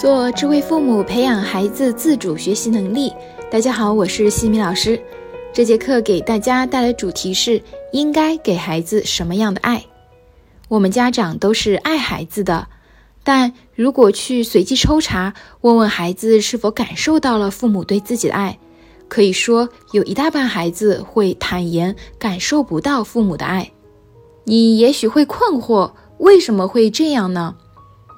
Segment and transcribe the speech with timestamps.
[0.00, 3.12] 做智慧父母，培养孩子自主学习能力。
[3.50, 4.98] 大家好，我是西米老师。
[5.52, 9.84] 这节课给大家带来主题是：应该给孩子什么样的爱？
[10.68, 12.66] 我们家长都是爱孩子的，
[13.22, 18.58] 但如果去随机抽查，问问孩子是否感受到了父母对自己的爱，
[19.06, 23.70] 可以说有一大半孩子会坦言感受不到父母的爱。
[24.44, 27.54] 你也许会困惑，为什么会这样呢？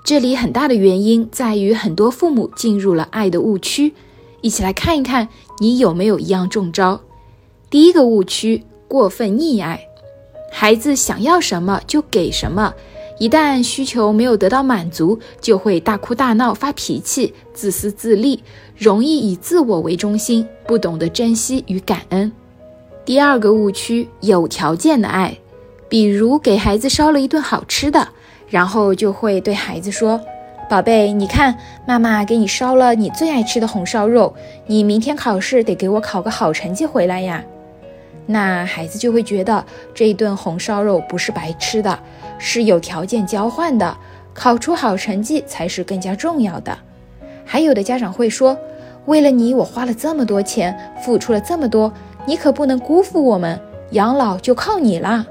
[0.04, 3.94] 这里很大的原因在于，很多父母进入了爱的误区。
[4.40, 5.28] 一起来看一看，
[5.60, 7.00] 你有没有一样中招？
[7.70, 9.80] 第一个误区：过分溺爱，
[10.50, 12.74] 孩子想要什么就给什么，
[13.20, 18.42] 一旦需求没有得到满足，就会大哭大闹、发脾气、自私自利，
[18.76, 22.32] 容易以自我为中心，不懂得珍惜与感恩。
[23.04, 25.38] 第二个误区：有条件的爱，
[25.88, 28.08] 比如给孩子烧了一顿好吃的。
[28.52, 30.20] 然后就会对孩子说
[30.68, 34.34] ：“宝贝，你看，妈妈给你烧了你最爱吃的红烧肉，
[34.66, 37.42] 你明天考试得给我考个好成绩回来呀。”
[38.26, 41.98] 那孩子就会觉得这一顿红烧肉不是白吃的，
[42.38, 43.96] 是有条件交换的，
[44.34, 46.76] 考出好成绩才是更加重要的。
[47.46, 48.54] 还有的家长会说
[49.06, 51.90] ：“为了你，我花了这么多钱，付出了这么多，
[52.26, 53.58] 你可不能辜负我们，
[53.92, 55.26] 养老就靠你了。”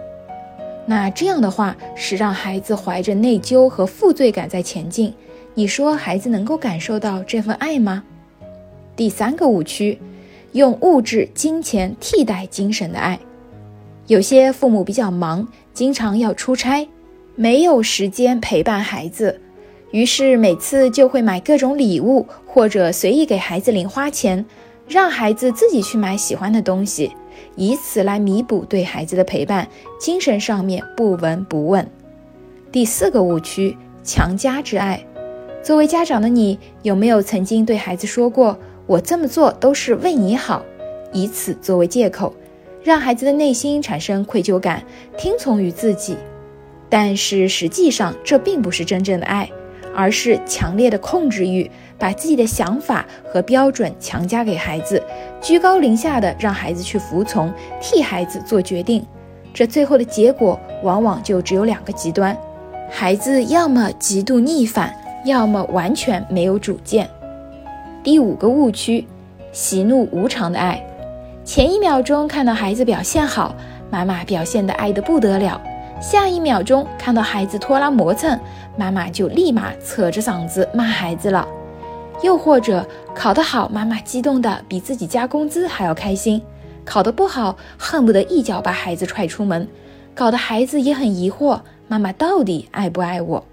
[0.91, 5.13] 那这样的话是让孩子怀着内疚和负罪感在前进，
[5.53, 8.03] 你说孩子能够感受到这份爱吗？
[8.93, 9.97] 第三个误区，
[10.51, 13.17] 用物质金钱替代精神的爱。
[14.07, 16.85] 有些父母比较忙，经常要出差，
[17.37, 19.39] 没有时间陪伴孩子，
[19.91, 24.45] 于是每次就会买各种礼物，或者随意给孩子零花钱，
[24.89, 27.13] 让孩子自己去买喜欢的东西。
[27.55, 29.67] 以此来弥补对孩子的陪伴，
[29.99, 31.87] 精神上面不闻不问。
[32.71, 35.03] 第四个误区：强加之爱。
[35.63, 40.65] 作为家长的你，有没有曾经对孩子说过“我这么做都是为你好”，
[41.13, 42.33] 以此作为借口，
[42.83, 44.83] 让孩子的内心产生愧疚感，
[45.17, 46.17] 听从于自己？
[46.89, 49.49] 但是实际上，这并不是真正的爱。
[49.95, 55.01] 而是强烈的控制欲，把自己的想法和标准强加给孩子，
[55.41, 59.05] 居高临下的让孩子去服从，替孩子做决定。
[59.53, 62.37] 这最后的结果往往就只有两个极端：
[62.89, 67.09] 孩子要么极度逆反，要么完全没有主见。
[68.03, 69.05] 第五个误区：
[69.51, 70.81] 喜怒无常的爱。
[71.43, 73.53] 前一秒钟看到孩子表现好，
[73.89, 75.61] 妈妈表现的爱得不得了。
[75.99, 78.39] 下一秒钟看到孩子拖拉磨蹭，
[78.77, 81.45] 妈妈就立马扯着嗓子骂孩子了；
[82.23, 86.39] 又或者考得好，妈妈激动的比自己加工资还要开心；
[86.85, 89.67] 考得不好，恨不得一脚把孩子踹出门，
[90.15, 93.43] 搞得孩子也很疑惑：妈妈到底爱不爱我？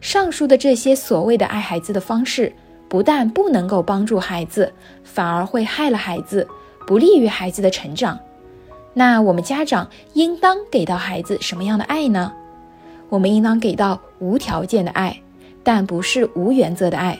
[0.00, 2.52] 上述的这些所谓的爱孩子的方式，
[2.88, 4.72] 不但不能够帮助孩子，
[5.02, 6.46] 反而会害了孩子，
[6.86, 8.18] 不利于孩子的成长。
[8.94, 12.32] 那我们家长应当给到孩子什么样的爱呢？
[13.08, 15.16] 我们应当给到无条件的爱，
[15.62, 17.18] 但不是无原则的爱。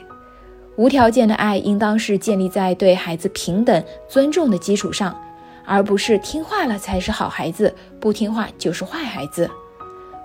[0.76, 5.18] 无条件的爱应当是建立在对孩子平等尊重的基础上，
[5.64, 9.50] 而不是听话了才是好孩子，不听话就是坏孩子。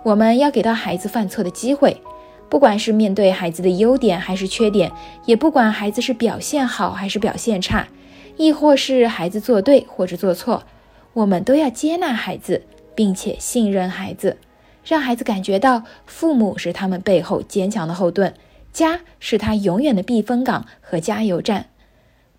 [0.04, 1.96] 我们要给到孩子犯错的机会，
[2.50, 4.92] 不管是面对孩子的优点还是缺点，
[5.26, 7.88] 也不管孩子是表现好还是表现差，
[8.36, 10.64] 亦或是孩子做对或者做错。
[11.14, 12.62] 我们都要接纳孩子，
[12.94, 14.36] 并且信任孩子，
[14.84, 18.34] 让孩子感觉到父母是他们背后坚强的后盾，
[18.74, 21.68] 家是他永远的避风港和加油站。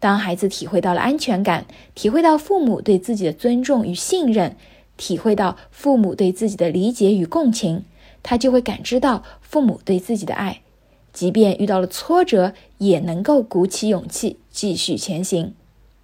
[0.00, 4.56] 当孩子体会到了安全感，体会到父母对自己的尊重与信任，
[4.97, 7.84] 体会到父母对自己的理解与共情，
[8.22, 10.62] 他就会感知到父母对自己的爱，
[11.12, 15.54] 即便遇到了挫折，也能够鼓起勇气继续前行。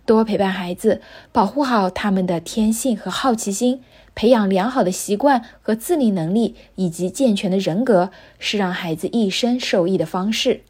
[0.08, 1.02] 多陪伴孩子，
[1.32, 3.82] 保护好他们的天性和好奇心，
[4.14, 10.62] 培养良好的习惯和自理能力，以及健全的人格，是让孩子一生受益的方式。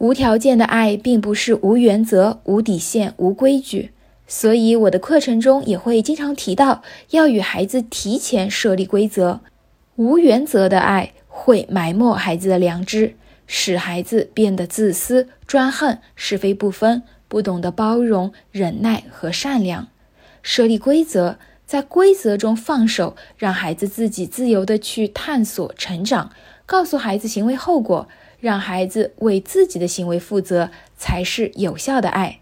[0.00, 3.92] 无条件的爱并不是无原则、无底线、无规矩，
[4.26, 6.82] 所以我的课程中也会经常提到，
[7.12, 9.40] 要与孩子提前设立规则。
[9.94, 13.14] 无原则的爱会埋没孩子的良知，
[13.46, 17.02] 使孩子变得自私、专横、是非不分。
[17.28, 19.88] 不懂得包容、忍耐和善良，
[20.42, 26.30] 设立规则，在规则中放手，让孩子自己自由的去探索、成长。
[26.64, 28.08] 告诉孩子行为后果，
[28.40, 32.40] 让孩子为自己的行为负责，才是有效的爱。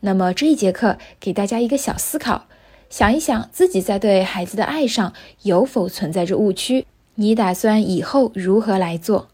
[0.00, 2.46] 那么这一节课给大家一个小思考：
[2.88, 5.12] 想一想自己在对孩子的爱上
[5.42, 6.86] 有否存在着误区？
[7.16, 9.28] 你打算以后如何来做？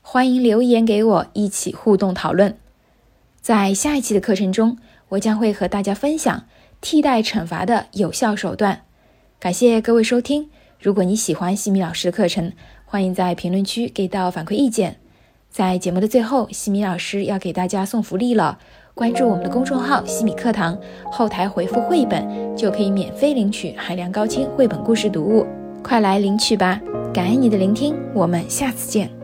[0.00, 2.56] 欢迎留言给我，一起互动讨论。
[3.42, 4.78] 在下一期的课程中，
[5.08, 6.44] 我将会和大家分享
[6.80, 8.82] 替代惩罚的有效手段。
[9.40, 10.48] 感谢各位收听。
[10.78, 12.52] 如果你喜欢西米老师的课程，
[12.84, 14.98] 欢迎在评论区给到反馈意见。
[15.50, 18.60] 在节目的最后，西米老师要给大家送福利了。
[18.94, 20.78] 关注我们的公众号“西米课堂”，
[21.10, 22.24] 后台回复“绘本”
[22.56, 25.44] 就可以免费领取海量高清绘本故事读物，
[25.82, 26.80] 快来领取吧！
[27.12, 29.21] 感恩你的聆听，我们下次见。